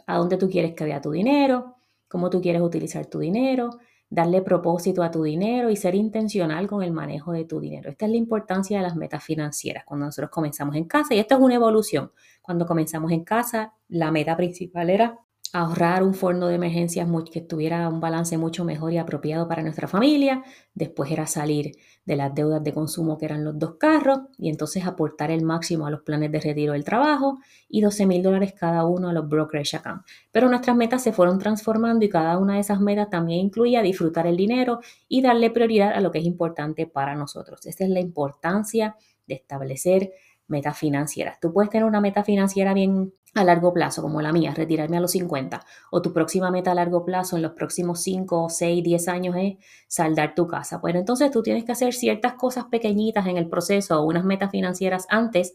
a 0.06 0.18
dónde 0.18 0.38
tú 0.38 0.52
quieres 0.52 0.76
que 0.76 0.84
vaya 0.84 1.02
tu 1.02 1.10
dinero, 1.10 1.78
cómo 2.10 2.30
tú 2.30 2.42
quieres 2.42 2.62
utilizar 2.62 3.06
tu 3.06 3.20
dinero, 3.20 3.70
darle 4.10 4.42
propósito 4.42 5.04
a 5.04 5.12
tu 5.12 5.24
dinero 5.24 5.70
y 5.70 5.76
ser 5.76 5.96
intencional 5.96 6.68
con 6.68 6.84
el 6.84 6.92
manejo 6.92 7.32
de 7.32 7.46
tu 7.46 7.60
dinero. 7.60 7.90
Esta 7.90 8.06
es 8.06 8.12
la 8.12 8.18
importancia 8.18 8.78
de 8.78 8.84
las 8.84 8.96
metas 8.96 9.24
financieras 9.24 9.86
cuando 9.86 10.08
nosotros 10.08 10.32
comenzamos 10.32 10.76
en 10.76 10.86
casa 10.86 11.14
y 11.14 11.20
esto 11.20 11.36
es 11.36 11.42
una 11.42 11.56
evolución. 11.56 12.12
Cuando 12.42 12.66
comenzamos 12.66 13.12
en 13.12 13.24
casa, 13.24 13.74
la 13.88 14.12
meta 14.12 14.36
principal 14.36 14.90
era 14.90 15.20
ahorrar 15.54 16.04
un 16.04 16.14
fondo 16.14 16.48
de 16.48 16.56
emergencias 16.56 17.08
que 17.32 17.42
tuviera 17.42 17.88
un 17.90 18.00
balance 18.00 18.38
mucho 18.38 18.64
mejor 18.64 18.94
y 18.94 18.98
apropiado 18.98 19.48
para 19.48 19.64
nuestra 19.64 19.88
familia. 19.88 20.44
Después 20.74 21.12
era 21.12 21.26
salir 21.28 21.72
de 22.06 22.16
las 22.16 22.34
deudas 22.34 22.64
de 22.64 22.74
consumo 22.74 23.18
que 23.18 23.26
eran 23.26 23.44
los 23.44 23.58
dos 23.58 23.76
carros 23.76 24.20
y 24.38 24.50
entonces 24.50 24.86
aportar 24.86 25.32
el 25.32 25.44
máximo 25.44 25.88
a 25.88 25.92
los 25.92 26.02
planes 26.02 26.32
de 26.32 26.40
retiro 26.40 26.74
del 26.74 26.84
trabajo 26.84 27.40
y 27.68 27.82
12 27.82 28.06
mil 28.06 28.22
dólares 28.22 28.54
cada 28.58 28.86
uno 28.86 29.10
a 29.10 29.14
los 29.14 29.28
brokerage 29.28 29.78
accounts. 29.78 30.06
Pero 30.32 30.50
nuestras 30.50 30.76
metas 30.76 31.04
se 31.04 31.14
fueron 31.14 31.40
transformando 31.40 32.06
y 32.06 32.10
cada 32.10 32.38
una 32.38 32.56
de 32.56 32.62
esas 32.62 32.80
metas 32.80 33.10
también 33.10 33.40
incluía 33.46 33.82
disfrutar 33.82 34.28
el 34.28 34.38
dinero 34.38 34.80
y 35.08 35.22
darle 35.22 35.50
prioridad 35.50 35.94
a 35.94 36.02
lo 36.02 36.12
que 36.12 36.20
es 36.20 36.26
importante 36.26 36.86
para 36.88 37.16
nosotros. 37.16 37.66
Esta 37.66 37.84
es 37.84 37.90
la 37.90 38.00
importancia 38.00 38.96
de 39.28 39.36
establecer 39.36 40.12
metas 40.50 40.78
financieras. 40.78 41.40
Tú 41.40 41.54
puedes 41.54 41.70
tener 41.70 41.86
una 41.86 42.02
meta 42.02 42.24
financiera 42.24 42.74
bien 42.74 43.14
a 43.36 43.44
largo 43.44 43.74
plazo, 43.74 44.02
como 44.02 44.22
la 44.22 44.32
mía, 44.32 44.54
retirarme 44.56 44.98
a 44.98 45.00
los 45.02 45.12
50, 45.12 45.64
o 45.92 46.02
tu 46.02 46.14
próxima 46.14 46.50
meta 46.52 46.72
a 46.72 46.76
largo 46.76 47.06
plazo 47.06 47.36
en 47.36 47.44
los 47.44 47.52
próximos 47.52 48.02
5, 48.02 48.50
6, 48.50 48.84
10 48.84 49.08
años 49.08 49.36
es 49.38 49.58
saldar 49.88 50.34
tu 50.36 50.48
casa. 50.48 50.82
Pues 50.82 50.96
entonces 50.96 51.32
tú 51.32 51.44
tienes 51.44 51.64
que 51.64 51.72
hacer 51.72 51.94
ciertas 51.94 52.34
cosas 52.34 52.66
pequeñitas 52.66 53.28
en 53.28 53.38
el 53.38 53.48
proceso 53.48 54.00
o 54.00 54.06
unas 54.06 54.26
metas 54.26 54.52
financieras 54.52 55.06
antes 55.10 55.54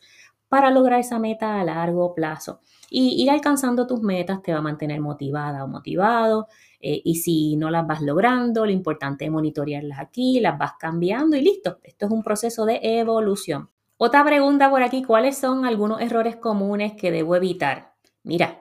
para 0.49 0.71
lograr 0.71 1.01
esa 1.01 1.19
meta 1.19 1.61
a 1.61 1.65
largo 1.65 2.15
plazo. 2.15 2.61
Y 2.89 3.21
ir 3.23 3.31
alcanzando 3.31 3.87
tus 3.87 4.03
metas 4.03 4.41
te 4.41 4.53
va 4.53 4.59
a 4.59 4.63
mantener 4.63 5.01
motivada 5.01 5.65
o 5.65 5.69
motivado. 5.69 6.47
Eh, 6.81 7.01
y 7.05 7.17
si 7.17 7.57
no 7.57 7.71
las 7.71 7.87
vas 7.87 8.03
logrando, 8.03 8.65
lo 8.65 8.71
importante 8.71 9.25
es 9.25 9.31
monitorearlas 9.33 9.99
aquí, 9.99 10.39
las 10.39 10.57
vas 10.59 10.75
cambiando 10.79 11.37
y 11.37 11.41
listo. 11.41 11.79
Esto 11.83 12.07
es 12.07 12.13
un 12.13 12.23
proceso 12.23 12.67
de 12.67 12.79
evolución. 12.83 13.71
Otra 13.97 14.25
pregunta 14.25 14.71
por 14.71 14.83
aquí, 14.83 15.03
¿cuáles 15.03 15.39
son 15.39 15.65
algunos 15.65 16.01
errores 16.01 16.37
comunes 16.37 16.95
que 16.95 17.13
debo 17.13 17.37
evitar? 17.37 17.95
Mira, 18.25 18.61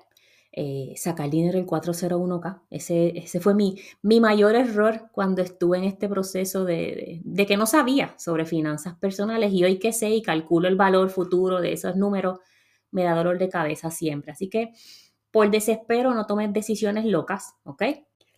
eh, 0.52 0.94
sacar 0.96 1.32
dinero 1.32 1.58
el 1.58 1.66
401k. 1.66 2.62
Ese, 2.70 3.40
fue 3.40 3.56
mi, 3.56 3.76
mi, 4.04 4.20
mayor 4.20 4.56
error 4.56 5.10
cuando 5.12 5.42
estuve 5.42 5.80
en 5.80 5.86
este 5.86 6.08
proceso 6.08 6.64
de, 6.64 7.22
de, 7.24 7.46
que 7.48 7.58
no 7.58 7.66
sabía 7.66 8.14
sobre 8.20 8.46
finanzas 8.46 8.96
personales 8.96 9.52
y 9.52 9.64
hoy 9.64 9.80
que 9.80 9.92
sé 9.94 10.12
y 10.12 10.22
calculo 10.22 10.68
el 10.68 10.76
valor 10.76 11.10
futuro 11.10 11.60
de 11.60 11.74
esos 11.74 11.96
números, 11.96 12.38
me 12.92 13.04
da 13.04 13.16
dolor 13.16 13.40
de 13.40 13.50
cabeza 13.50 13.90
siempre. 13.90 14.32
Así 14.32 14.48
que 14.50 14.74
por 15.32 15.50
desespero 15.50 16.14
no 16.14 16.28
tomes 16.28 16.54
decisiones 16.54 17.06
locas, 17.06 17.56
¿ok? 17.64 17.84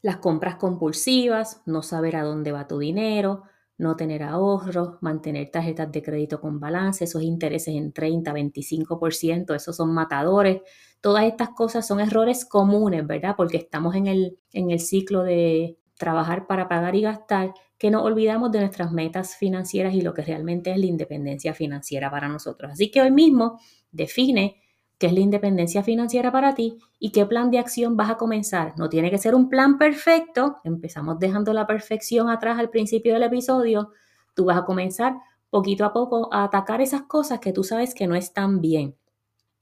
Las 0.02 0.18
compras 0.18 0.56
compulsivas, 0.56 1.62
no 1.66 1.84
saber 1.84 2.16
a 2.16 2.24
dónde 2.24 2.54
va 2.54 2.68
tu 2.68 2.80
dinero, 2.80 3.44
no 3.78 3.96
tener 3.96 4.24
ahorros, 4.24 4.98
mantener 5.02 5.52
tarjetas 5.52 5.92
de 5.92 6.02
crédito 6.02 6.40
con 6.40 6.60
balance, 6.60 7.04
esos 7.04 7.24
intereses 7.24 7.76
en 7.76 7.92
30, 7.92 8.34
25%, 8.34 9.56
esos 9.56 9.76
son 9.76 9.94
matadores. 9.94 10.62
Todas 11.02 11.26
estas 11.26 11.50
cosas 11.50 11.86
son 11.86 12.00
errores 12.00 12.46
comunes, 12.46 13.06
¿verdad? 13.06 13.36
Porque 13.36 13.58
estamos 13.58 13.96
en 13.96 14.08
el, 14.08 14.38
en 14.54 14.72
el 14.72 14.80
ciclo 14.80 15.24
de 15.24 15.78
trabajar 15.98 16.48
para 16.48 16.68
pagar 16.68 16.96
y 16.96 17.02
gastar, 17.02 17.54
que 17.78 17.92
nos 17.92 18.04
olvidamos 18.04 18.52
de 18.52 18.60
nuestras 18.60 18.92
metas 18.92 19.36
financieras 19.36 19.94
y 19.94 20.02
lo 20.02 20.14
que 20.14 20.22
realmente 20.22 20.72
es 20.72 20.78
la 20.78 20.86
independencia 20.86 21.54
financiera 21.54 22.10
para 22.10 22.28
nosotros. 22.30 22.72
Así 22.72 22.90
que 22.90 23.02
hoy 23.02 23.12
mismo 23.12 23.60
define 23.92 24.62
qué 24.98 25.08
es 25.08 25.14
la 25.14 25.20
independencia 25.20 25.84
financiera 25.84 26.32
para 26.32 26.56
ti 26.56 26.78
y 27.00 27.12
qué 27.12 27.26
plan 27.26 27.52
de 27.52 27.60
acción 27.60 27.98
vas 27.98 28.10
a 28.10 28.18
comenzar. 28.18 28.74
No 28.78 28.90
tiene 28.90 29.12
que 29.12 29.18
ser 29.18 29.36
un 29.36 29.50
plan 29.50 29.78
perfecto, 29.78 30.58
empezamos 30.64 31.20
dejando 31.20 31.54
la 31.54 31.68
perfección 31.68 32.30
atrás 32.30 32.60
al 32.60 32.70
principio 32.70 33.14
del 33.14 33.24
episodio, 33.24 33.92
tú 34.34 34.46
vas 34.46 34.58
a 34.58 34.66
comenzar 34.66 35.16
poquito 35.50 35.86
a 35.86 35.94
poco 35.94 36.34
a 36.34 36.44
atacar 36.44 36.82
esas 36.82 37.04
cosas 37.04 37.40
que 37.40 37.54
tú 37.54 37.64
sabes 37.64 37.94
que 37.94 38.08
no 38.08 38.16
están 38.16 38.62
bien 38.62 38.98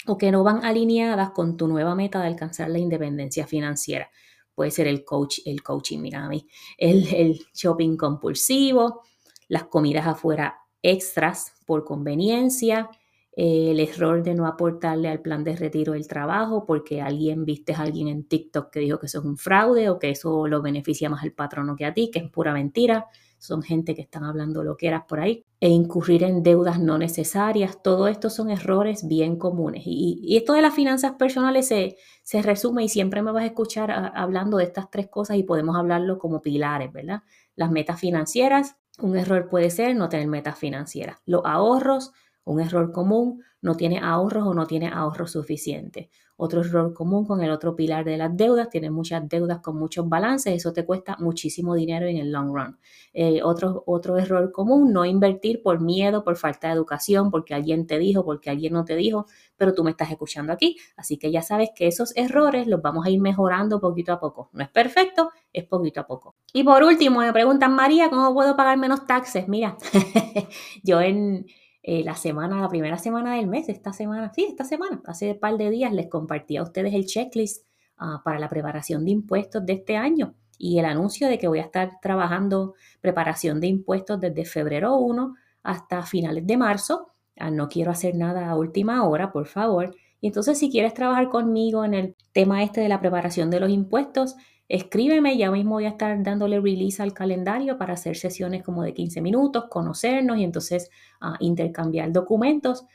o 0.08 0.18
que 0.18 0.32
no 0.32 0.44
van 0.44 0.66
alineadas 0.66 1.32
con 1.32 1.56
tu 1.58 1.68
nueva 1.68 1.96
meta 1.96 2.20
de 2.22 2.28
alcanzar 2.28 2.70
la 2.70 2.80
independencia 2.80 3.48
financiera. 3.48 4.10
Puede 4.56 4.72
ser 4.72 4.88
el 4.88 5.04
coach, 5.04 5.40
el 5.46 5.64
coaching, 5.64 6.00
mira 6.00 6.26
a 6.26 6.30
mí, 6.30 6.48
el, 6.78 7.14
el 7.14 7.46
shopping 7.54 7.98
compulsivo, 7.98 9.02
las 9.48 9.66
comidas 9.66 10.06
afuera 10.08 10.60
extras 10.82 11.54
por 11.66 11.86
conveniencia, 11.86 12.90
el 13.36 13.80
error 13.80 14.22
de 14.22 14.36
no 14.36 14.46
aportarle 14.46 15.10
al 15.10 15.22
plan 15.22 15.44
de 15.44 15.56
retiro 15.56 15.94
del 15.94 16.08
trabajo 16.08 16.66
porque 16.66 17.02
alguien 17.02 17.46
viste 17.46 17.74
a 17.74 17.82
alguien 17.82 18.08
en 18.08 18.28
TikTok 18.28 18.70
que 18.70 18.80
dijo 18.80 19.00
que 19.00 19.08
eso 19.08 19.20
es 19.20 19.26
un 19.26 19.38
fraude 19.38 19.90
o 19.90 19.98
que 19.98 20.12
eso 20.12 20.48
lo 20.48 20.62
beneficia 20.62 21.10
más 21.10 21.24
al 21.24 21.32
patrono 21.32 21.76
que 21.76 21.86
a 21.86 21.94
ti, 21.94 22.12
que 22.12 22.20
es 22.20 22.30
pura 22.30 22.54
mentira. 22.54 23.08
Son 23.40 23.62
gente 23.62 23.94
que 23.96 24.02
están 24.02 24.24
hablando 24.24 24.64
lo 24.64 24.78
que 24.78 24.88
eras 24.88 25.04
por 25.06 25.20
ahí. 25.20 25.44
E 25.60 25.68
incurrir 25.68 26.24
en 26.24 26.44
deudas 26.44 26.80
no 26.80 26.98
necesarias. 26.98 27.82
Todo 27.84 28.08
esto 28.08 28.30
son 28.30 28.50
errores 28.50 29.06
bien 29.06 29.38
comunes. 29.38 29.84
Y, 29.86 30.38
esto 30.38 30.54
de 30.54 30.62
las 30.62 30.74
finanzas 30.74 31.14
personales 31.14 31.68
se, 31.68 31.98
se, 32.22 32.42
resume 32.42 32.86
y 32.86 32.90
siempre 32.90 33.22
me 33.22 33.34
vas 33.34 33.44
a 33.44 33.48
escuchar 33.48 33.92
hablando 33.92 34.58
de 34.58 34.64
estas 34.64 34.90
tres 34.90 35.10
cosas 35.10 35.36
y 35.38 35.44
podemos 35.44 35.76
hablarlo 35.76 36.20
como 36.20 36.42
pilares, 36.42 36.94
¿verdad? 36.94 37.24
Las 37.56 37.70
metas 37.70 38.00
financieras. 38.00 38.78
Un 39.02 39.18
error 39.18 39.50
puede 39.50 39.72
ser 39.72 39.94
no 39.96 40.08
tener 40.08 40.28
metas 40.28 40.58
financieras. 40.58 41.18
Los 41.26 41.42
ahorros 41.44 42.14
un 42.46 42.60
error 42.60 42.92
común, 42.92 43.44
no 43.62 43.76
tiene 43.76 44.00
ahorros 44.00 44.46
o 44.46 44.54
no 44.54 44.68
tiene 44.68 44.88
ahorros 44.88 45.32
suficientes. 45.32 46.10
Otro 46.36 46.62
error 46.62 46.94
común 46.94 47.26
con 47.26 47.42
el 47.42 47.52
otro 47.52 47.76
pilar 47.76 48.04
de 48.04 48.18
las 48.18 48.36
deudas, 48.36 48.70
tiene 48.70 48.90
muchas 48.90 49.30
deudas 49.30 49.60
con 49.60 49.78
muchos 49.78 50.10
balances, 50.10 50.54
eso 50.54 50.74
te 50.74 50.84
cuesta 50.84 51.16
muchísimo 51.20 51.76
dinero 51.76 52.08
en 52.08 52.18
el 52.18 52.32
long 52.32 52.54
run. 52.54 52.78
Eh, 53.14 53.42
otro, 53.44 53.84
otro 53.86 54.18
error 54.18 54.52
común, 54.52 54.92
no 54.92 55.06
invertir 55.06 55.62
por 55.62 55.80
miedo, 55.80 56.24
por 56.24 56.36
falta 56.36 56.68
de 56.68 56.74
educación, 56.74 57.30
porque 57.30 57.54
alguien 57.54 57.86
te 57.86 58.00
dijo, 58.00 58.26
porque 58.26 58.50
alguien 58.50 58.74
no 58.74 58.84
te 58.84 58.96
dijo, 58.96 59.28
pero 59.56 59.74
tú 59.74 59.84
me 59.84 59.92
estás 59.92 60.10
escuchando 60.10 60.52
aquí. 60.52 60.78
Así 60.98 61.18
que 61.18 61.32
ya 61.32 61.44
sabes 61.44 61.70
que 61.76 61.88
esos 61.88 62.16
errores 62.18 62.68
los 62.68 62.82
vamos 62.82 63.06
a 63.06 63.12
ir 63.12 63.22
mejorando 63.22 63.80
poquito 63.80 64.12
a 64.12 64.20
poco. 64.20 64.50
No 64.54 64.64
es 64.64 64.70
perfecto, 64.70 65.30
es 65.54 65.66
poquito 65.66 66.02
a 66.02 66.08
poco. 66.08 66.36
Y 66.52 66.64
por 66.64 66.84
último, 66.84 67.20
me 67.20 67.32
preguntan, 67.32 67.74
María, 67.76 68.10
¿cómo 68.10 68.34
puedo 68.34 68.58
pagar 68.58 68.78
menos 68.78 69.06
taxes? 69.06 69.48
Mira, 69.48 69.78
yo 70.84 71.00
en 71.00 71.46
eh, 71.86 72.02
la 72.04 72.16
semana, 72.16 72.62
la 72.62 72.70
primera 72.70 72.98
semana 72.98 73.36
del 73.36 73.48
mes, 73.48 73.68
esta 73.68 73.92
semana, 73.92 74.32
sí, 74.34 74.46
esta 74.46 74.64
semana, 74.64 75.02
hace 75.06 75.34
un 75.34 75.40
par 75.40 75.58
de 75.58 75.70
días 75.70 75.92
les 75.92 76.08
compartí 76.08 76.56
a 76.56 76.64
ustedes 76.64 76.94
el 76.94 77.06
checklist 77.06 77.68
ah, 77.98 78.22
para 78.24 78.40
la 78.40 78.48
preparación 78.48 79.04
de 79.04 79.12
impuestos 79.12 79.66
de 79.66 79.74
este 79.74 79.98
año 79.98 80.34
y 80.58 80.80
el 80.80 80.86
anuncio 80.86 81.28
de 81.28 81.38
que 81.38 81.50
voy 81.50 81.60
a 81.60 81.64
estar 81.64 82.00
trabajando 82.02 82.76
preparación 83.02 83.60
de 83.60 83.68
impuestos 83.68 84.18
desde 84.22 84.46
febrero 84.46 84.96
1 84.96 85.36
hasta 85.62 86.04
finales 86.04 86.48
de 86.48 86.56
marzo. 86.56 87.10
Ah, 87.38 87.52
no 87.52 87.68
quiero 87.68 87.92
hacer 87.92 88.16
nada 88.16 88.50
a 88.50 88.56
última 88.56 89.04
hora, 89.04 89.34
por 89.34 89.48
favor. 89.48 89.94
Y 90.22 90.28
entonces 90.28 90.58
si 90.58 90.72
quieres 90.72 90.94
trabajar 90.94 91.28
conmigo 91.28 91.84
en 91.84 91.94
el 91.94 92.16
tema 92.32 92.64
este 92.64 92.80
de 92.80 92.88
la 92.88 93.02
preparación 93.02 93.50
de 93.50 93.60
los 93.60 93.70
impuestos, 93.70 94.38
escríbeme, 94.68 95.38
ya 95.38 95.52
mismo 95.52 95.72
voy 95.72 95.86
a 95.86 95.90
estar 95.90 96.22
dándole 96.24 96.60
release 96.60 97.02
al 97.02 97.14
calendario 97.14 97.78
para 97.78 97.94
hacer 97.94 98.16
sesiones 98.16 98.64
como 98.64 98.84
de 98.84 98.94
15 98.94 99.22
minutos, 99.22 99.66
conocernos 99.70 100.38
y 100.38 100.44
entonces 100.44 100.90
ah, 101.22 101.36
intercambiar 101.40 102.12
documentos 102.12 102.86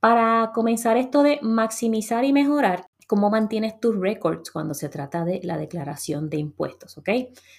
para 0.00 0.52
comenzar 0.54 0.96
esto 0.96 1.22
de 1.22 1.38
maximizar 1.42 2.24
y 2.24 2.32
mejorar 2.32 2.86
cómo 3.06 3.30
mantienes 3.30 3.78
tus 3.80 3.96
records 3.98 4.50
cuando 4.50 4.74
se 4.74 4.88
trata 4.88 5.24
de 5.24 5.40
la 5.42 5.56
declaración 5.56 6.28
de 6.28 6.38
impuestos, 6.38 6.98
¿ok? 6.98 7.08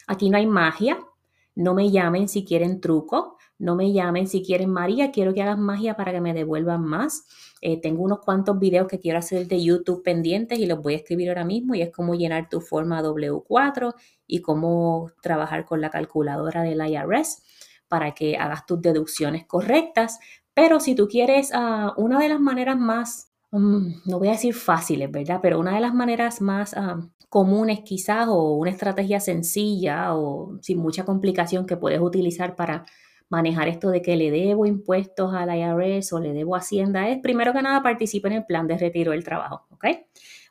Aquí 0.08 0.30
no 0.30 0.38
hay 0.38 0.46
magia, 0.46 1.00
no 1.56 1.74
me 1.74 1.90
llamen 1.90 2.28
si 2.28 2.46
quieren 2.46 2.82
truco, 2.82 3.37
no 3.60 3.76
me 3.76 3.92
llamen 3.92 4.28
si 4.28 4.44
quieren 4.44 4.70
María, 4.70 5.12
quiero 5.12 5.34
que 5.34 5.42
hagas 5.42 5.58
magia 5.58 5.96
para 5.96 6.12
que 6.12 6.22
me 6.22 6.34
devuelvan 6.34 6.84
más. 6.84 7.26
Eh, 7.62 7.82
tengo 7.82 8.04
unos 8.04 8.20
cuantos 8.20 8.60
videos 8.60 8.88
que 8.88 9.00
quiero 9.00 9.18
hacer 9.18 9.48
de 9.48 9.64
YouTube 9.64 10.04
pendientes 10.04 10.60
y 10.60 10.68
los 10.68 10.82
voy 10.82 10.94
a 10.94 10.98
escribir 10.98 11.30
ahora 11.30 11.44
mismo 11.44 11.74
y 11.74 11.82
es 11.82 11.92
cómo 11.92 12.14
llenar 12.14 12.50
tu 12.50 12.62
forma 12.62 13.02
W4 13.02 13.96
y 14.28 14.42
cómo 14.42 15.12
trabajar 15.22 15.66
con 15.66 15.82
la 15.82 15.90
calculadora 15.90 16.62
del 16.62 16.86
IRS 16.88 17.44
para 17.88 18.14
que 18.14 18.38
hagas 18.38 18.66
tus 18.66 18.82
deducciones 18.82 19.46
correctas. 19.48 20.20
Pero 20.54 20.80
si 20.80 20.94
tú 20.94 21.08
quieres 21.08 21.52
ah, 21.54 21.94
una 21.98 22.20
de 22.20 22.30
las 22.30 22.40
maneras 22.40 22.78
más, 22.78 23.32
mm, 23.52 24.04
no 24.06 24.20
voy 24.20 24.28
a 24.28 24.32
decir 24.32 24.54
fáciles, 24.54 25.10
¿verdad? 25.12 25.40
Pero 25.42 25.60
una 25.60 25.74
de 25.74 25.82
las 25.82 25.94
maneras 25.94 26.42
más 26.42 26.76
ah, 26.76 27.00
comunes 27.30 27.82
quizás 27.82 28.28
o 28.30 28.54
una 28.56 28.72
estrategia 28.72 29.20
sencilla 29.20 30.16
o 30.16 30.58
sin 30.62 30.78
mucha 30.80 31.06
complicación 31.06 31.66
que 31.66 31.78
puedes 31.78 32.00
utilizar 32.00 32.56
para 32.56 32.86
manejar 33.30 33.68
esto 33.68 33.90
de 33.90 34.02
que 34.02 34.16
le 34.16 34.32
debo 34.32 34.66
impuestos 34.66 35.34
a 35.34 35.46
la 35.46 35.58
IRS 35.58 36.14
o 36.14 36.20
le 36.20 36.34
debo 36.34 36.56
Hacienda 36.56 37.10
es, 37.10 37.20
primero 37.20 37.54
que 37.54 37.62
nada, 37.62 37.84
participa 37.84 38.28
en 38.30 38.36
el 38.36 38.46
plan 38.46 38.68
de 38.68 38.78
retiro 38.78 39.12
del 39.12 39.24
trabajo, 39.24 39.66
¿ok? 39.72 39.86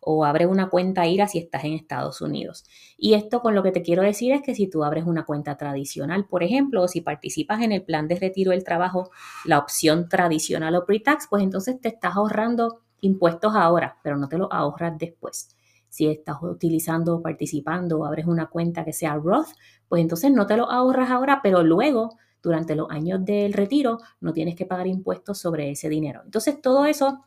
O 0.02 0.24
abre 0.24 0.46
una 0.46 0.68
cuenta 0.68 1.06
IRA 1.06 1.26
si 1.26 1.38
estás 1.38 1.64
en 1.64 1.72
Estados 1.72 2.20
Unidos. 2.20 2.64
Y 2.96 3.14
esto 3.14 3.40
con 3.40 3.54
lo 3.54 3.62
que 3.62 3.72
te 3.72 3.82
quiero 3.82 4.02
decir 4.02 4.32
es 4.32 4.42
que 4.42 4.54
si 4.54 4.68
tú 4.68 4.84
abres 4.84 5.04
una 5.04 5.24
cuenta 5.24 5.56
tradicional, 5.56 6.26
por 6.26 6.42
ejemplo, 6.42 6.82
o 6.82 6.88
si 6.88 7.00
participas 7.00 7.62
en 7.62 7.72
el 7.72 7.82
plan 7.82 8.08
de 8.08 8.16
retiro 8.16 8.50
del 8.50 8.62
trabajo, 8.62 9.10
la 9.44 9.58
opción 9.58 10.08
tradicional 10.08 10.74
o 10.76 10.84
pre-tax, 10.84 11.26
pues 11.28 11.42
entonces 11.42 11.80
te 11.80 11.88
estás 11.88 12.16
ahorrando 12.16 12.82
impuestos 13.00 13.54
ahora, 13.54 13.98
pero 14.02 14.16
no 14.16 14.28
te 14.28 14.38
los 14.38 14.48
ahorras 14.50 14.96
después. 14.98 15.56
Si 15.88 16.06
estás 16.08 16.36
utilizando 16.42 17.16
o 17.16 17.22
participando 17.22 18.04
abres 18.04 18.26
una 18.26 18.46
cuenta 18.46 18.84
que 18.84 18.92
sea 18.92 19.14
Roth, 19.14 19.48
pues 19.88 20.02
entonces 20.02 20.30
no 20.30 20.46
te 20.46 20.56
lo 20.56 20.70
ahorras 20.70 21.10
ahora, 21.10 21.40
pero 21.42 21.62
luego 21.62 22.16
durante 22.42 22.74
los 22.76 22.90
años 22.90 23.24
del 23.24 23.52
retiro 23.52 23.98
no 24.20 24.32
tienes 24.32 24.54
que 24.54 24.66
pagar 24.66 24.86
impuestos 24.86 25.38
sobre 25.38 25.70
ese 25.70 25.88
dinero. 25.88 26.22
Entonces, 26.24 26.60
todo 26.60 26.86
eso 26.86 27.24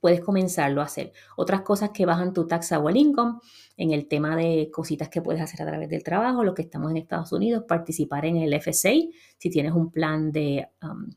puedes 0.00 0.20
comenzarlo 0.20 0.82
a 0.82 0.84
hacer. 0.84 1.12
Otras 1.36 1.62
cosas 1.62 1.90
que 1.90 2.06
bajan 2.06 2.32
tu 2.32 2.46
taxable 2.46 2.98
income 2.98 3.40
en 3.76 3.92
el 3.92 4.08
tema 4.08 4.36
de 4.36 4.70
cositas 4.72 5.08
que 5.08 5.22
puedes 5.22 5.42
hacer 5.42 5.62
a 5.62 5.66
través 5.66 5.88
del 5.88 6.02
trabajo, 6.02 6.44
los 6.44 6.54
que 6.54 6.62
estamos 6.62 6.90
en 6.90 6.98
Estados 6.98 7.32
Unidos, 7.32 7.64
participar 7.66 8.24
en 8.24 8.36
el 8.36 8.60
FSA, 8.60 8.92
si 9.38 9.50
tienes 9.50 9.72
un 9.72 9.90
plan 9.90 10.32
de 10.32 10.68
um, 10.82 11.10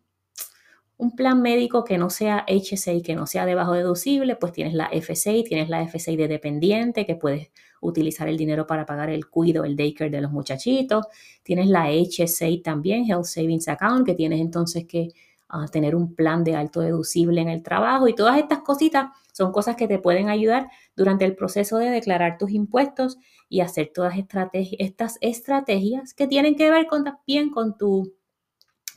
un 0.99 1.15
plan 1.15 1.41
médico 1.41 1.85
que 1.85 1.97
no 1.97 2.09
sea 2.09 2.45
HSA, 2.45 3.01
que 3.01 3.15
no 3.15 3.25
sea 3.25 3.45
de 3.45 3.55
bajo 3.55 3.71
deducible, 3.71 4.35
pues 4.35 4.51
tienes 4.51 4.73
la 4.73 4.89
FSA, 4.89 5.31
tienes 5.47 5.69
la 5.69 5.87
FSA 5.87 6.11
de 6.11 6.27
dependiente, 6.27 7.05
que 7.05 7.15
puedes 7.15 7.51
utilizar 7.81 8.27
el 8.27 8.37
dinero 8.37 8.67
para 8.67 8.85
pagar 8.85 9.09
el 9.09 9.27
cuido, 9.27 9.63
el 9.63 9.75
daycare 9.75 10.09
de 10.09 10.21
los 10.21 10.31
muchachitos. 10.31 11.05
Tienes 11.43 11.67
la 11.67 11.89
HSA 11.89 12.47
también, 12.63 13.09
Health 13.09 13.25
Savings 13.25 13.67
Account, 13.67 14.05
que 14.05 14.15
tienes 14.15 14.41
entonces 14.41 14.85
que 14.85 15.09
ah, 15.49 15.67
tener 15.71 15.95
un 15.95 16.15
plan 16.15 16.43
de 16.43 16.55
alto 16.55 16.81
deducible 16.81 17.41
en 17.41 17.49
el 17.49 17.63
trabajo. 17.63 18.07
Y 18.07 18.15
todas 18.15 18.37
estas 18.37 18.59
cositas 18.59 19.09
son 19.33 19.51
cosas 19.51 19.75
que 19.75 19.87
te 19.87 19.99
pueden 19.99 20.29
ayudar 20.29 20.69
durante 20.95 21.25
el 21.25 21.35
proceso 21.35 21.77
de 21.77 21.89
declarar 21.89 22.37
tus 22.37 22.51
impuestos 22.51 23.17
y 23.47 23.61
hacer 23.61 23.91
todas 23.93 24.15
estas 24.53 25.17
estrategias 25.21 26.13
que 26.13 26.27
tienen 26.27 26.55
que 26.55 26.69
ver 26.69 26.87
con, 26.87 27.03
también 27.03 27.49
con 27.49 27.77
tu 27.77 28.13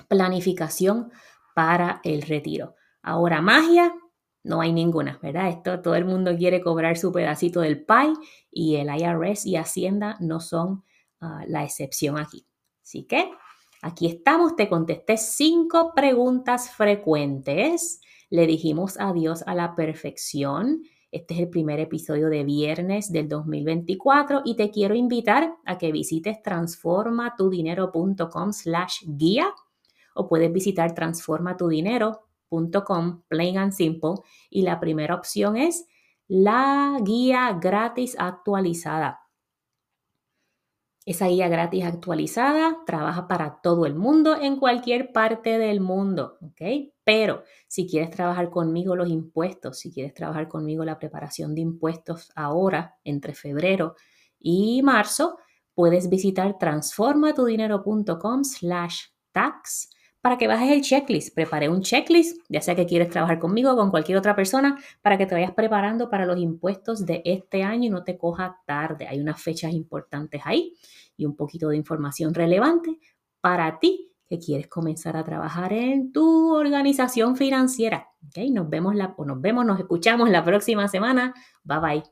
planificación 0.08 1.10
para 1.54 2.00
el 2.04 2.22
retiro. 2.22 2.74
Ahora, 3.02 3.40
magia, 3.40 3.94
no 4.44 4.60
hay 4.60 4.72
ninguna, 4.72 5.18
¿verdad? 5.22 5.48
Esto 5.48 5.80
todo 5.80 5.94
el 5.94 6.04
mundo 6.04 6.36
quiere 6.36 6.60
cobrar 6.60 6.98
su 6.98 7.12
pedacito 7.12 7.60
del 7.60 7.84
pie 7.84 8.12
y 8.50 8.74
el 8.76 8.88
IRS 8.88 9.46
y 9.46 9.54
Hacienda 9.56 10.16
no 10.20 10.40
son 10.40 10.84
ah, 11.20 11.44
la 11.46 11.64
excepción 11.64 12.18
aquí. 12.18 12.44
Así 12.82 13.04
que 13.04 13.30
aquí 13.82 14.08
estamos, 14.08 14.56
te 14.56 14.68
contesté 14.68 15.16
cinco 15.16 15.92
preguntas 15.94 16.70
frecuentes. 16.70 18.00
Le 18.30 18.48
dijimos 18.48 18.98
adiós 18.98 19.44
a 19.46 19.54
la 19.54 19.76
perfección. 19.76 20.82
Este 21.12 21.34
es 21.34 21.40
el 21.40 21.50
primer 21.50 21.78
episodio 21.78 22.28
de 22.28 22.42
viernes 22.42 23.12
del 23.12 23.28
2024 23.28 24.42
y 24.44 24.56
te 24.56 24.70
quiero 24.70 24.94
invitar 24.94 25.54
a 25.66 25.78
que 25.78 25.92
visites 25.92 26.42
transformatudinero.com 26.42 28.52
slash 28.52 29.02
guía 29.06 29.54
o 30.14 30.26
puedes 30.26 30.52
visitar 30.52 30.94
transformatudinero.com 30.94 32.31
plain 33.28 33.58
and 33.58 33.72
simple 33.72 34.14
y 34.50 34.62
la 34.62 34.80
primera 34.80 35.14
opción 35.14 35.56
es 35.56 35.86
la 36.28 36.98
guía 37.02 37.58
gratis 37.60 38.16
actualizada. 38.18 39.20
Esa 41.04 41.26
guía 41.26 41.48
gratis 41.48 41.84
actualizada 41.84 42.78
trabaja 42.86 43.26
para 43.26 43.60
todo 43.60 43.86
el 43.86 43.96
mundo 43.96 44.36
en 44.40 44.56
cualquier 44.56 45.12
parte 45.12 45.58
del 45.58 45.80
mundo, 45.80 46.38
¿ok? 46.40 46.92
Pero 47.02 47.42
si 47.66 47.88
quieres 47.88 48.10
trabajar 48.10 48.50
conmigo 48.50 48.94
los 48.94 49.08
impuestos, 49.08 49.80
si 49.80 49.92
quieres 49.92 50.14
trabajar 50.14 50.48
conmigo 50.48 50.84
la 50.84 51.00
preparación 51.00 51.56
de 51.56 51.62
impuestos 51.62 52.30
ahora, 52.36 52.98
entre 53.02 53.34
febrero 53.34 53.96
y 54.38 54.80
marzo, 54.84 55.38
puedes 55.74 56.08
visitar 56.08 56.56
transformatudinero.com 56.58 58.44
slash 58.44 59.06
tax 59.32 59.90
para 60.22 60.38
que 60.38 60.46
bajes 60.46 60.70
el 60.70 60.80
checklist. 60.80 61.34
Preparé 61.34 61.68
un 61.68 61.82
checklist, 61.82 62.40
ya 62.48 62.62
sea 62.62 62.74
que 62.74 62.86
quieres 62.86 63.10
trabajar 63.10 63.38
conmigo 63.38 63.72
o 63.72 63.76
con 63.76 63.90
cualquier 63.90 64.16
otra 64.16 64.34
persona, 64.34 64.78
para 65.02 65.18
que 65.18 65.26
te 65.26 65.34
vayas 65.34 65.52
preparando 65.52 66.08
para 66.08 66.24
los 66.24 66.38
impuestos 66.38 67.04
de 67.04 67.20
este 67.26 67.62
año 67.62 67.88
y 67.88 67.90
no 67.90 68.04
te 68.04 68.16
coja 68.16 68.56
tarde. 68.64 69.06
Hay 69.06 69.20
unas 69.20 69.42
fechas 69.42 69.74
importantes 69.74 70.40
ahí 70.44 70.74
y 71.16 71.26
un 71.26 71.36
poquito 71.36 71.68
de 71.68 71.76
información 71.76 72.32
relevante 72.32 72.98
para 73.40 73.78
ti 73.78 74.12
que 74.26 74.38
quieres 74.38 74.68
comenzar 74.68 75.16
a 75.16 75.24
trabajar 75.24 75.74
en 75.74 76.12
tu 76.12 76.54
organización 76.54 77.36
financiera. 77.36 78.08
¿Okay? 78.28 78.50
Nos 78.50 78.70
vemos, 78.70 78.94
la, 78.94 79.14
nos 79.18 79.40
vemos, 79.42 79.66
nos 79.66 79.78
escuchamos 79.78 80.30
la 80.30 80.42
próxima 80.42 80.88
semana. 80.88 81.34
Bye 81.64 81.80
bye. 81.80 82.11